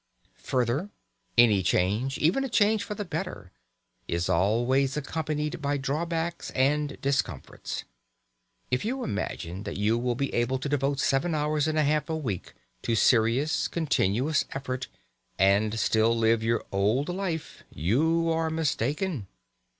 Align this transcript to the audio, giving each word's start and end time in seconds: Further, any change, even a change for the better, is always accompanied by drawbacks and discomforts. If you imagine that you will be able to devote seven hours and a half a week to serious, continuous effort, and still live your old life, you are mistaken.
Further, 0.45 0.89
any 1.37 1.61
change, 1.61 2.17
even 2.17 2.43
a 2.43 2.49
change 2.49 2.83
for 2.83 2.95
the 2.95 3.05
better, 3.05 3.51
is 4.07 4.29
always 4.29 4.97
accompanied 4.97 5.61
by 5.61 5.77
drawbacks 5.77 6.49
and 6.55 6.99
discomforts. 7.03 7.83
If 8.71 8.83
you 8.83 9.03
imagine 9.03 9.61
that 9.61 9.77
you 9.77 9.99
will 9.99 10.15
be 10.15 10.33
able 10.33 10.57
to 10.57 10.67
devote 10.67 10.99
seven 10.99 11.35
hours 11.35 11.67
and 11.67 11.77
a 11.77 11.83
half 11.83 12.09
a 12.09 12.17
week 12.17 12.55
to 12.81 12.95
serious, 12.95 13.67
continuous 13.67 14.45
effort, 14.53 14.87
and 15.37 15.79
still 15.79 16.17
live 16.17 16.41
your 16.41 16.65
old 16.71 17.07
life, 17.07 17.61
you 17.69 18.31
are 18.31 18.49
mistaken. 18.49 19.27